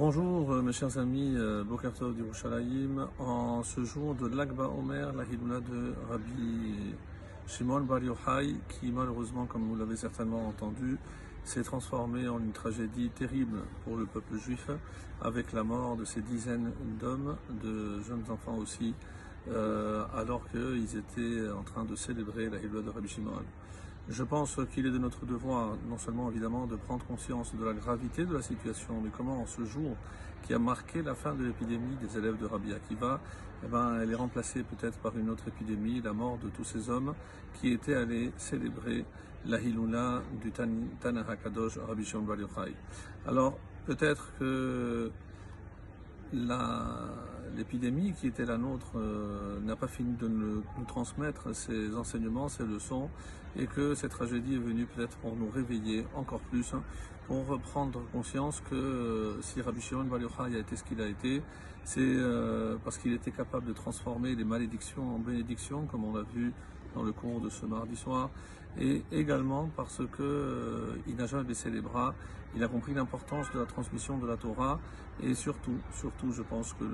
Bonjour 0.00 0.50
euh, 0.52 0.62
mes 0.62 0.72
chers 0.72 0.96
amis, 0.96 1.34
euh, 1.36 1.62
Bokertov 1.62 2.14
d'Yerushalayim. 2.14 3.06
En 3.18 3.62
ce 3.62 3.84
jour 3.84 4.14
de 4.14 4.34
l'Akba 4.34 4.66
Omer, 4.66 5.12
la 5.12 5.24
Hiloula 5.24 5.60
de 5.60 5.92
Rabbi 6.08 6.94
Shimon 7.46 7.80
Bar 7.80 8.02
Yochai, 8.02 8.54
qui 8.70 8.92
malheureusement, 8.92 9.44
comme 9.44 9.68
vous 9.68 9.76
l'avez 9.76 9.96
certainement 9.96 10.48
entendu, 10.48 10.96
s'est 11.44 11.64
transformé 11.64 12.26
en 12.28 12.38
une 12.38 12.52
tragédie 12.52 13.10
terrible 13.10 13.58
pour 13.84 13.98
le 13.98 14.06
peuple 14.06 14.38
juif, 14.38 14.70
avec 15.20 15.52
la 15.52 15.64
mort 15.64 15.96
de 15.96 16.06
ces 16.06 16.22
dizaines 16.22 16.72
d'hommes, 16.98 17.36
de 17.62 18.00
jeunes 18.00 18.24
enfants 18.30 18.56
aussi, 18.56 18.94
euh, 19.50 20.06
alors 20.16 20.48
qu'ils 20.48 20.96
étaient 20.96 21.50
en 21.50 21.62
train 21.62 21.84
de 21.84 21.94
célébrer 21.94 22.48
la 22.48 22.56
Hiloula 22.56 22.80
de 22.80 22.88
Rabbi 22.88 23.08
Shimon. 23.08 23.32
Je 24.10 24.24
pense 24.24 24.58
qu'il 24.74 24.86
est 24.86 24.90
de 24.90 24.98
notre 24.98 25.24
devoir, 25.24 25.76
non 25.88 25.96
seulement 25.96 26.28
évidemment, 26.30 26.66
de 26.66 26.74
prendre 26.74 27.04
conscience 27.06 27.54
de 27.54 27.64
la 27.64 27.72
gravité 27.72 28.24
de 28.24 28.34
la 28.34 28.42
situation, 28.42 29.00
mais 29.00 29.10
comment 29.16 29.40
en 29.40 29.46
ce 29.46 29.64
jour 29.64 29.96
qui 30.42 30.52
a 30.52 30.58
marqué 30.58 31.00
la 31.00 31.14
fin 31.14 31.32
de 31.32 31.44
l'épidémie 31.44 31.94
des 32.02 32.18
élèves 32.18 32.36
de 32.36 32.44
Rabbi 32.44 32.72
Akiva, 32.72 33.20
eh 33.62 33.68
ben, 33.68 34.00
elle 34.02 34.10
est 34.10 34.16
remplacée 34.16 34.64
peut-être 34.64 34.98
par 34.98 35.16
une 35.16 35.30
autre 35.30 35.46
épidémie, 35.46 36.00
la 36.02 36.12
mort 36.12 36.38
de 36.38 36.48
tous 36.48 36.64
ces 36.64 36.90
hommes 36.90 37.14
qui 37.60 37.72
étaient 37.72 37.94
allés 37.94 38.32
célébrer 38.36 39.04
la 39.46 39.60
Hilula 39.60 40.22
du 40.42 40.50
Tanah 40.50 41.20
HaKadosh 41.28 41.78
Rabbi 41.78 42.04
Shimon 42.04 42.34
Yochai. 42.34 42.74
Alors, 43.28 43.58
peut-être 43.86 44.32
que 44.40 45.12
l'épidémie 46.32 48.12
qui 48.12 48.26
était 48.26 48.44
la 48.44 48.58
nôtre 48.58 48.92
euh, 48.96 49.60
n'a 49.60 49.76
pas 49.76 49.88
fini 49.88 50.14
de 50.14 50.28
nous, 50.28 50.62
transmettre 50.86 51.54
ses 51.54 51.94
enseignements, 51.94 52.48
ses 52.48 52.64
leçons, 52.64 53.08
et 53.56 53.66
que 53.66 53.94
cette 53.94 54.12
tragédie 54.12 54.54
est 54.54 54.58
venue 54.58 54.86
peut-être 54.86 55.16
pour 55.18 55.36
nous 55.36 55.50
réveiller 55.50 56.06
encore 56.14 56.40
plus, 56.40 56.72
hein, 56.74 56.82
pour 57.26 57.46
reprendre 57.46 58.02
conscience 58.12 58.60
que 58.70 58.74
euh, 58.74 59.42
si 59.42 59.60
Rabbi 59.60 59.80
Shimon 59.80 60.04
Bar 60.04 60.20
a 60.40 60.48
été 60.50 60.76
ce 60.76 60.84
qu'il 60.84 61.00
a 61.00 61.06
été, 61.06 61.42
c'est 61.84 62.00
euh, 62.00 62.76
parce 62.84 62.98
qu'il 62.98 63.12
était 63.12 63.30
capable 63.30 63.66
de 63.66 63.72
transformer 63.72 64.34
les 64.34 64.44
malédictions 64.44 65.16
en 65.16 65.18
bénédictions, 65.18 65.86
comme 65.86 66.04
on 66.04 66.14
l'a 66.14 66.24
vu 66.34 66.52
dans 66.94 67.02
le 67.02 67.12
cours 67.12 67.40
de 67.40 67.48
ce 67.48 67.66
mardi 67.66 67.96
soir, 67.96 68.30
et 68.78 69.02
également 69.12 69.68
parce 69.76 70.02
que 70.12 70.22
euh, 70.22 70.96
il 71.06 71.16
n'a 71.16 71.26
jamais 71.26 71.44
baissé 71.44 71.70
les 71.70 71.80
bras, 71.80 72.14
il 72.54 72.62
a 72.62 72.68
compris 72.68 72.94
l'importance 72.94 73.50
de 73.52 73.58
la 73.58 73.66
transmission 73.66 74.18
de 74.18 74.26
la 74.26 74.36
Torah, 74.36 74.78
et 75.22 75.34
surtout, 75.34 75.78
surtout, 75.92 76.32
je 76.32 76.42
pense 76.42 76.72
que 76.74 76.84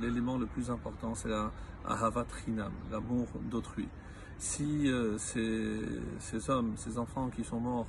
l'élément 0.00 0.38
le, 0.38 0.46
plus 0.46 0.70
important, 0.70 1.14
c'est 1.14 1.28
la 1.28 1.50
ahavat 1.86 2.26
rinam, 2.44 2.72
l'amour 2.90 3.26
d'autrui. 3.50 3.88
Si 4.38 4.88
euh, 4.88 5.18
ces, 5.18 5.80
ces 6.18 6.50
hommes, 6.50 6.72
ces 6.76 6.98
enfants 6.98 7.28
qui 7.28 7.44
sont 7.44 7.60
morts 7.60 7.86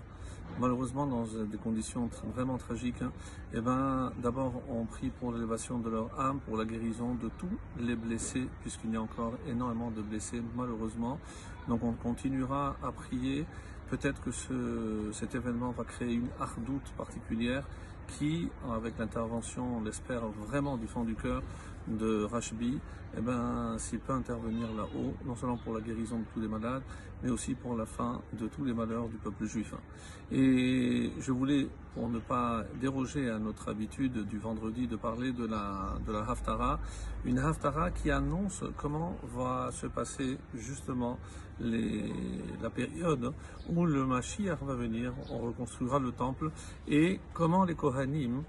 malheureusement 0.60 1.06
dans 1.08 1.24
des 1.24 1.58
conditions 1.58 2.10
vraiment 2.34 2.58
tragiques, 2.58 3.02
hein, 3.02 3.12
eh 3.54 3.62
ben, 3.62 4.12
d'abord 4.22 4.54
on 4.70 4.86
prie 4.86 5.10
pour 5.10 5.32
l'élévation 5.32 5.80
de 5.80 5.90
leur 5.90 6.20
âme, 6.20 6.40
pour 6.46 6.58
la 6.58 6.66
guérison 6.66 7.16
de 7.16 7.30
tous 7.38 7.58
les 7.80 7.96
blessés, 7.96 8.48
puisqu'il 8.62 8.92
y 8.92 8.96
a 8.96 9.02
encore 9.02 9.34
énormément 9.48 9.92
de 9.92 10.02
blessés 10.02 10.42
malheureusement. 10.56 11.20
Donc 11.68 11.84
on 11.84 11.94
continuera 11.94 12.76
à 12.84 12.92
prier. 12.92 13.46
Peut-être 13.90 14.22
que 14.22 14.32
ce, 14.32 15.10
cet 15.12 15.36
événement 15.36 15.72
va 15.72 15.84
créer 15.84 16.14
une 16.14 16.30
hardoute 16.40 16.94
particulière 16.98 17.66
qui, 18.08 18.50
avec 18.74 18.98
l'intervention, 18.98 19.78
on 19.78 19.84
l'espère 19.84 20.26
vraiment 20.28 20.78
du 20.78 20.88
fond 20.88 21.04
du 21.04 21.16
cœur, 21.16 21.42
de 21.88 22.24
Rashbi, 22.24 22.80
eh 23.18 23.22
ben, 23.22 23.76
s'il 23.78 24.00
peut 24.00 24.14
intervenir 24.14 24.68
là-haut, 24.74 25.14
non 25.26 25.36
seulement 25.36 25.58
pour 25.58 25.74
la 25.74 25.82
guérison 25.82 26.20
de 26.20 26.26
tous 26.34 26.40
les 26.40 26.48
malades, 26.48 26.84
mais 27.24 27.30
aussi 27.30 27.56
pour 27.56 27.76
la 27.76 27.86
fin 27.86 28.22
de 28.34 28.48
tous 28.48 28.64
les 28.64 28.74
malheurs 28.74 29.08
du 29.08 29.18
peuple 29.18 29.46
juif. 29.46 29.74
Et 30.32 31.12
je 31.20 31.32
voulais, 31.32 31.68
pour 31.94 32.10
ne 32.10 32.20
pas 32.20 32.64
déroger 32.80 33.30
à 33.30 33.38
notre 33.38 33.70
habitude 33.70 34.28
du 34.28 34.38
vendredi, 34.38 34.88
de 34.88 34.96
parler 34.96 35.32
de 35.34 35.46
la, 35.46 35.98
de 36.08 36.14
Haftara, 36.14 36.80
une 37.26 37.40
Haftara 37.40 37.92
qui 37.92 38.12
annonce 38.12 38.64
comment 38.78 39.18
va 39.36 39.72
se 39.72 39.88
passer 39.88 40.38
justement 40.56 41.20
la 41.60 42.70
période 42.70 43.34
où 43.70 43.86
le 43.86 44.06
Mashiach 44.06 44.62
va 44.64 44.74
venir, 44.74 45.14
on 45.30 45.40
reconstruira 45.40 46.00
le 46.00 46.12
temple, 46.12 46.50
et 46.88 47.20
comment 47.34 47.66
les 47.66 47.76
Kohanim, 47.76 48.44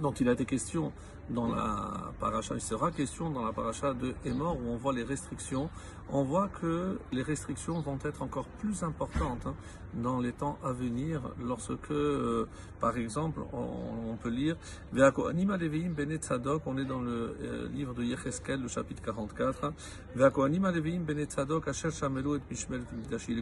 dont 0.00 0.12
il 0.12 0.28
a 0.28 0.32
été 0.32 0.44
question 0.44 0.92
dans 1.30 1.48
la 1.48 2.12
paracha, 2.20 2.54
il 2.54 2.60
sera 2.60 2.90
question 2.90 3.30
dans 3.30 3.44
la 3.44 3.52
paracha 3.52 3.94
de 3.94 4.14
Hémor 4.24 4.56
où 4.56 4.70
on 4.70 4.76
voit 4.76 4.92
les 4.92 5.04
restrictions. 5.04 5.70
On 6.10 6.24
voit 6.24 6.48
que 6.48 6.98
les 7.12 7.22
restrictions 7.22 7.80
vont 7.80 7.98
être 8.04 8.22
encore 8.22 8.46
plus 8.58 8.82
importantes 8.82 9.46
hein, 9.46 9.54
dans 9.94 10.20
les 10.20 10.32
temps 10.32 10.58
à 10.62 10.72
venir 10.72 11.22
lorsque, 11.42 11.90
euh, 11.90 12.48
par 12.80 12.96
exemple, 12.98 13.40
on, 13.52 14.16
peut 14.16 14.28
lire 14.28 14.56
on 14.94 16.76
est 16.78 16.84
dans 16.84 17.00
le 17.00 17.36
euh, 17.40 17.68
livre 17.68 17.94
de 17.94 18.02
Yecheskel, 18.02 18.60
le 18.60 18.68
chapitre 18.68 19.02
44. 19.02 19.72
Les 20.16 20.30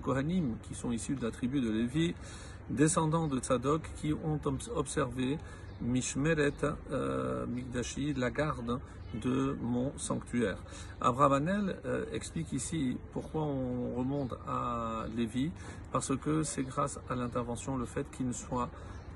Kohanim, 0.01 0.57
qui 0.63 0.75
sont 0.75 0.93
issus 0.93 1.15
de 1.17 1.25
la 1.25 1.31
tribu 1.31 1.61
de 1.61 1.71
Lévi, 1.71 2.15
descendants 2.69 3.27
de 3.27 3.41
Tzadok, 3.41 3.91
qui 3.97 4.13
ont 4.13 4.39
observé 4.77 5.39
Mishmeret 5.81 6.53
euh, 6.91 7.47
Migdashi, 7.47 8.15
la 8.15 8.31
garde 8.31 8.81
de 9.15 9.57
mon 9.61 9.93
sanctuaire. 9.97 10.59
Abravanel 11.01 11.77
euh, 11.85 12.05
explique 12.13 12.53
ici 12.53 12.97
pourquoi 13.13 13.43
on 13.43 13.95
remonte 13.97 14.35
à 14.47 15.07
Lévi, 15.17 15.51
parce 15.93 16.17
que 16.17 16.43
c'est 16.43 16.63
grâce 16.63 17.01
à 17.09 17.15
l'intervention, 17.15 17.77
le 17.77 17.87
fait 17.87 18.07
qu'il 18.11 18.29
ne 18.29 18.33
soit 18.33 18.69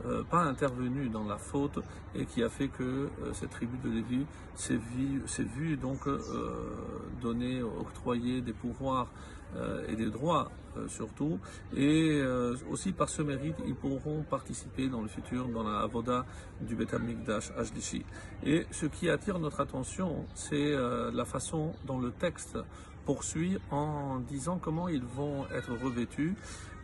euh, 0.07 0.23
pas 0.25 0.43
intervenu 0.43 1.09
dans 1.09 1.25
la 1.25 1.39
faute 1.39 1.79
et 2.15 2.27
qui 2.27 2.43
a 2.43 2.49
fait 2.49 2.69
que 2.69 3.09
cette 3.33 3.51
tribu 3.51 3.77
de 3.79 3.91
Lévi 3.91 4.27
s'est 4.55 4.77
vue, 4.77 5.77
donc 5.77 6.09
donner, 7.21 7.63
octroyer 7.63 8.41
des 8.41 8.53
pouvoirs 8.53 9.09
euh, 9.57 9.87
et 9.89 9.95
des 9.95 10.11
droits 10.11 10.51
euh, 10.77 10.89
surtout. 10.89 11.39
Et 11.77 12.21
euh, 12.21 12.57
aussi 12.71 12.91
par 12.91 13.09
ce 13.09 13.23
mérite, 13.23 13.55
ils 13.67 13.75
pourront 13.77 14.23
participer 14.23 14.89
dans 14.89 15.01
le 15.01 15.07
futur 15.07 15.47
dans 15.47 15.63
la 15.63 15.79
avoda 15.79 16.25
du 16.61 16.75
Beth 16.75 16.93
Amikdash. 16.93 17.53
Et 18.43 18.67
ce 18.73 18.87
qui 18.87 19.09
attire 19.09 19.39
notre 19.39 19.61
attention, 19.61 20.27
c'est 20.35 20.75
la 21.13 21.25
façon 21.25 21.73
dont 21.87 22.01
le 22.01 22.11
texte 22.11 22.59
poursuit 23.05 23.59
en 23.71 24.19
disant 24.19 24.59
comment 24.59 24.89
ils 24.89 25.05
vont 25.05 25.47
être 25.51 25.73
revêtus. 25.73 26.35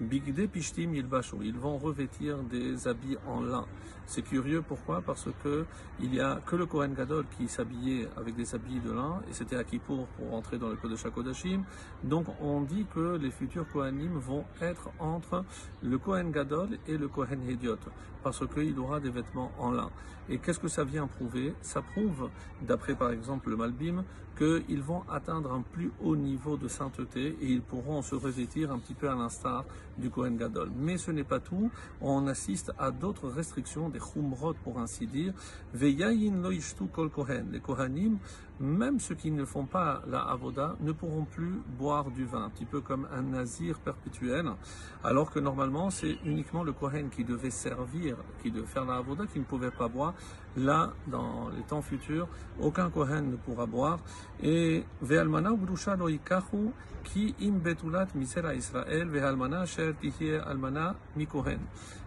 Bigde 0.01 0.49
Pishtim 0.49 0.95
Ils 0.95 1.59
vont 1.59 1.77
revêtir 1.77 2.39
des 2.45 2.89
habits 2.89 3.19
en 3.27 3.43
lin. 3.43 3.67
C'est 4.07 4.23
curieux, 4.23 4.63
pourquoi? 4.67 5.03
Parce 5.03 5.29
que 5.45 5.67
il 6.01 6.15
y 6.15 6.21
a 6.21 6.41
que 6.45 6.57
le 6.57 6.67
Kohen 6.67 6.95
Gadol 6.95 7.27
qui 7.37 7.47
s'habillait 7.47 8.09
avec 8.17 8.35
des 8.35 8.55
habits 8.55 8.81
de 8.81 8.91
lin, 8.91 9.23
et 9.31 9.33
c'était 9.33 9.57
à 9.57 9.63
Kippour 9.63 10.07
pour 10.17 10.35
entrer 10.35 10.59
dans 10.59 10.69
le 10.69 10.77
Kodesh 10.77 11.05
HaKodashim. 11.07 11.63
Donc 12.03 12.27
on 12.41 12.63
dit 12.63 12.87
que 12.93 13.19
les 13.19 13.31
futurs 13.31 13.69
Kohanim 13.71 14.19
vont 14.19 14.45
être 14.61 14.89
entre 14.99 15.45
le 15.83 15.99
Kohen 15.99 16.33
Gadol 16.33 16.71
et 16.89 16.97
le 16.97 17.07
Kohen 17.07 17.49
Hediot, 17.49 17.79
parce 18.23 18.45
qu'il 18.49 18.77
aura 18.79 18.99
des 19.01 19.11
vêtements 19.11 19.53
en 19.59 19.71
lin. 19.71 19.91
Et 20.29 20.39
qu'est-ce 20.39 20.61
que 20.61 20.69
ça 20.69 20.83
vient 20.83 21.07
prouver? 21.07 21.55
Ça 21.61 21.83
prouve, 21.83 22.31
d'après 22.63 22.95
par 22.95 23.11
exemple 23.11 23.51
le 23.51 23.57
Malbim, 23.57 24.05
qu'ils 24.37 24.83
vont 24.83 25.03
atteindre 25.11 25.53
un 25.53 25.61
plus 25.61 25.93
haut 26.03 26.17
niveau 26.17 26.57
de 26.57 26.67
sainteté 26.67 27.37
et 27.41 27.47
ils 27.47 27.63
pourront 27.63 28.01
se 28.01 28.15
revêtir 28.15 28.73
un 28.73 28.79
petit 28.79 28.95
peu 28.95 29.09
à 29.11 29.15
l'instar 29.15 29.65
du 29.99 30.11
Kohen 30.11 30.37
Gadol. 30.37 30.71
Mais 30.77 30.99
ce 30.99 31.11
n'est 31.11 31.25
pas 31.25 31.41
tout, 31.41 31.71
on 32.01 32.27
assiste 32.27 32.73
à 32.79 32.91
d'autres 32.91 33.29
restrictions, 33.29 33.89
des 33.89 34.01
chumrot 34.01 34.55
pour 34.65 34.79
ainsi 34.79 35.07
dire. 35.07 35.33
Veyayin 35.75 36.43
lo 36.43 36.51
kol 36.93 37.11
kohen. 37.11 37.49
Les 37.53 37.61
kohanim, 37.61 38.19
même 38.61 39.01
ceux 39.01 39.15
qui 39.15 39.31
ne 39.31 39.45
font 39.45 39.65
pas 39.65 40.03
la 40.07 40.21
avoda, 40.21 40.77
ne 40.81 40.93
pourront 40.93 41.25
plus 41.25 41.63
boire 41.79 42.11
du 42.11 42.27
vin, 42.27 42.45
un 42.45 42.51
petit 42.51 42.67
peu 42.67 42.81
comme 42.81 43.09
un 43.13 43.23
nazir 43.23 43.79
perpétuel, 43.81 44.51
alors 45.03 45.31
que 45.31 45.41
normalement 45.41 45.91
c'est 45.91 46.19
uniquement 46.25 46.63
le 46.63 46.73
kohen 46.73 47.09
qui 47.09 47.25
devait 47.25 47.51
servir, 47.51 48.17
qui 48.43 48.51
devait 48.51 48.67
faire 48.67 48.85
la 48.85 48.97
avoda, 48.97 49.27
qui 49.27 49.39
ne 49.39 49.45
pouvait 49.45 49.71
pas 49.71 49.89
boire. 49.89 50.15
Là, 50.57 50.93
dans 51.07 51.49
les 51.57 51.63
temps 51.63 51.81
futurs, 51.81 52.29
aucun 52.61 52.91
kohen 52.91 53.31
ne 53.31 53.37
pourra 53.37 53.67
boire. 53.67 53.99
Et 54.43 54.85
ve'almana 55.01 55.53
ubrusha 55.53 55.97
lo 55.97 56.09
qui 57.05 57.35
im 57.41 57.59
betulat 57.59 58.09
misera 58.15 58.55
Israël 58.55 59.09
ve'almana 59.09 59.65
almana 60.47 60.95
mi 61.17 61.27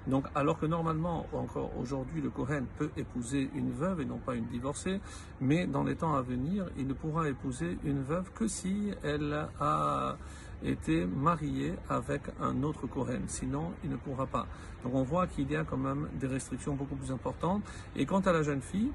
Donc, 0.07 0.25
alors 0.35 0.59
que 0.59 0.65
normalement, 0.65 1.25
encore 1.33 1.71
aujourd'hui, 1.79 2.21
le 2.21 2.29
Kohen 2.29 2.65
peut 2.77 2.89
épouser 2.97 3.49
une 3.55 3.71
veuve 3.71 4.01
et 4.01 4.05
non 4.05 4.17
pas 4.17 4.35
une 4.35 4.47
divorcée, 4.47 4.99
mais 5.39 5.65
dans 5.65 5.83
les 5.83 5.95
temps 5.95 6.13
à 6.15 6.21
venir, 6.21 6.42
il 6.77 6.87
ne 6.87 6.93
pourra 6.93 7.29
épouser 7.29 7.77
une 7.83 8.01
veuve 8.01 8.31
que 8.33 8.47
si 8.47 8.91
elle 9.03 9.47
a 9.59 10.15
été 10.63 11.05
mariée 11.05 11.73
avec 11.89 12.21
un 12.41 12.63
autre 12.63 12.87
Kohen. 12.87 13.23
Sinon, 13.27 13.71
il 13.83 13.89
ne 13.89 13.97
pourra 13.97 14.25
pas. 14.25 14.47
Donc, 14.83 14.93
on 14.95 15.03
voit 15.03 15.27
qu'il 15.27 15.51
y 15.51 15.55
a 15.55 15.63
quand 15.63 15.77
même 15.77 16.07
des 16.19 16.27
restrictions 16.27 16.75
beaucoup 16.75 16.95
plus 16.95 17.11
importantes. 17.11 17.63
Et 17.95 18.05
quant 18.05 18.21
à 18.21 18.31
la 18.31 18.43
jeune 18.43 18.61
fille, 18.61 18.91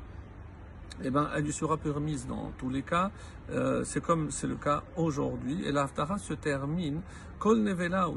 eh 1.05 1.11
ben, 1.11 1.29
elle 1.35 1.45
lui 1.45 1.53
sera 1.53 1.77
permise 1.77 2.27
dans 2.27 2.53
tous 2.59 2.71
les 2.71 2.83
cas. 2.83 3.11
Euh, 3.50 3.85
c'est 3.85 4.00
comme 4.00 4.31
c'est 4.31 4.47
le 4.47 4.56
cas 4.56 4.83
aujourd'hui. 4.97 5.65
Et 5.65 5.73
l'Aftara 5.73 6.19
se 6.19 6.35
termine. 6.35 7.03
Nevela. 7.45 8.09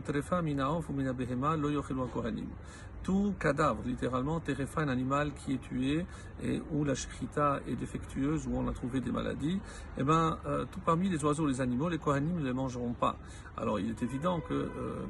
Tout 3.04 3.34
cadavre, 3.40 3.82
littéralement, 3.86 4.40
terefa, 4.40 4.82
un 4.82 4.88
animal 4.88 5.34
qui 5.34 5.54
est 5.54 5.62
tué 5.62 6.06
et 6.44 6.62
où 6.72 6.84
la 6.84 6.96
shrita 6.96 7.60
est 7.68 7.76
défectueuse, 7.76 8.48
où 8.48 8.56
on 8.56 8.68
a 8.68 8.74
trouvé 8.74 9.00
des 9.00 9.12
maladies, 9.12 9.60
eh 9.98 10.04
ben, 10.04 10.38
euh, 10.46 10.66
tout 10.72 10.80
parmi 10.80 11.10
les 11.10 11.24
oiseaux, 11.24 11.46
les 11.46 11.62
animaux, 11.62 11.90
les 11.90 11.98
Kohanim 11.98 12.40
ne 12.40 12.46
les 12.46 12.54
mangeront 12.54 12.94
pas. 12.94 13.18
Alors, 13.58 13.80
il 13.80 13.90
est 13.90 14.02
évident 14.02 14.40
que 14.40 14.54
euh, 14.54 15.06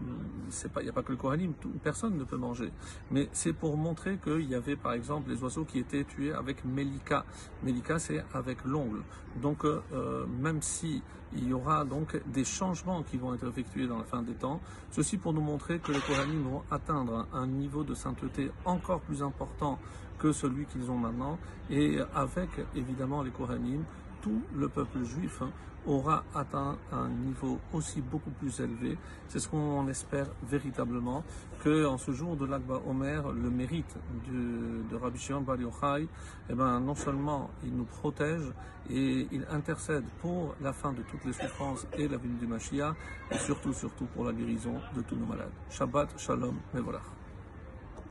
il 0.78 0.84
n'y 0.84 0.90
a 0.90 0.94
pas 0.94 1.04
que 1.04 1.12
le 1.12 1.18
Kohanim, 1.18 1.54
personne 1.84 2.18
ne 2.18 2.24
peut 2.24 2.38
manger. 2.38 2.72
Mais 3.12 3.30
c'est 3.32 3.54
pour 3.54 3.78
montrer 3.78 4.18
qu'il 4.18 4.50
y 4.50 4.56
avait, 4.56 4.76
par 4.76 4.94
exemple, 4.94 5.30
les 5.30 5.42
oiseaux 5.44 5.64
qui 5.64 5.80
étaient 5.80 6.04
tués 6.04 6.34
avec 6.34 6.66
Melika. 6.66 7.26
Melika, 7.64 8.00
c'est 8.00 8.24
avec 8.34 8.66
l'ongle. 8.66 9.02
Donc, 9.42 9.64
euh, 9.64 10.26
même 10.42 10.62
si 10.62 11.02
il 11.34 11.48
y 11.48 11.54
aura 11.54 11.86
donc 11.86 12.22
des 12.28 12.44
changements 12.44 13.04
qui 13.04 13.18
vont 13.18 13.34
être 13.34 13.48
effectués 13.48 13.88
dans 13.88 13.98
la 13.98 14.04
fin 14.04 14.22
des 14.22 14.34
temps, 14.34 14.60
ceci 14.92 15.18
pour 15.18 15.34
nous 15.34 15.42
montrer 15.42 15.80
que 15.80 15.92
les 15.92 16.00
Kohanim 16.00 16.44
vont 16.44 16.64
atteindre 16.70 17.28
un 17.34 17.48
niveau 17.48 17.81
de 17.83 17.94
sainteté 17.94 18.51
encore 18.66 19.01
plus 19.01 19.24
important 19.24 19.80
que 20.19 20.31
celui 20.31 20.66
qu'ils 20.66 20.89
ont 20.92 20.98
maintenant, 20.98 21.38
et 21.69 21.98
avec 22.13 22.50
évidemment 22.75 23.24
les 23.24 23.31
Kohanim, 23.31 23.83
tout 24.22 24.42
le 24.56 24.69
peuple 24.69 25.04
juif 25.04 25.42
aura 25.88 26.24
atteint 26.36 26.78
un 26.92 27.10
niveau 27.10 27.60
aussi 27.74 28.01
beaucoup 28.01 28.30
plus 28.30 28.60
élevé. 28.60 28.98
C'est 29.28 29.39
ce 29.39 29.48
qu'on 29.48 29.88
espère 29.88 30.28
véritablement, 30.44 31.24
que 31.63 31.86
en 31.86 31.98
ce 31.98 32.12
jour 32.12 32.36
de 32.36 32.45
l'Akba 32.45 32.81
Omer, 32.88 33.31
le 33.31 33.50
mérite 33.50 33.95
de, 34.27 34.95
Rabbi 34.95 35.18
Shimon 35.18 35.42
Bar 35.42 35.60
Yochai, 35.60 36.07
eh 36.50 36.54
ben, 36.54 36.80
non 36.80 36.95
seulement 36.95 37.50
il 37.63 37.75
nous 37.75 37.86
protège 37.86 38.51
et 38.89 39.27
il 39.31 39.45
intercède 39.51 40.06
pour 40.22 40.56
la 40.62 40.74
fin 40.74 40.92
de 40.92 41.01
toutes 41.04 41.25
les 41.25 41.34
souffrances 41.34 41.88
et 41.98 42.07
la 42.07 42.18
venue 42.18 42.38
du 42.39 42.48
Mashiach, 42.48 42.94
et 43.31 43.38
surtout, 43.38 43.74
surtout 43.74 44.06
pour 44.06 44.25
la 44.25 44.34
guérison 44.34 44.75
de 44.95 45.01
tous 45.01 45.16
nos 45.16 45.25
malades. 45.25 45.51
Shabbat, 45.69 46.10
Shalom, 46.19 46.57
voilà. 46.74 47.01